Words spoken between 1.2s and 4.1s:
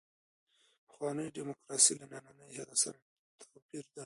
دیموکراسي له نننۍ هغې سره توپیر درلود.